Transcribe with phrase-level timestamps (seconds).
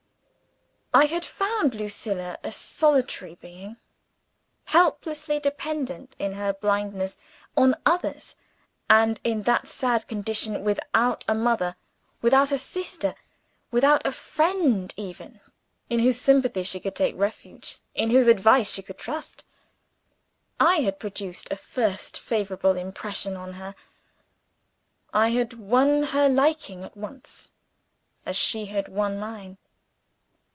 [0.93, 3.77] I had found Lucilla a solitary being
[4.65, 7.17] helplessly dependent in her blindness
[7.55, 8.35] on others
[8.89, 11.77] and, in that sad condition, without a mother,
[12.21, 13.15] without a sister,
[13.71, 15.39] without a friend even
[15.89, 19.45] in whose sympathies she could take refuge, in whose advice she could trust.
[20.59, 23.75] I had produced a first favorable impression on her;
[25.13, 27.53] I had won her liking at once,
[28.25, 29.57] as she had won mine.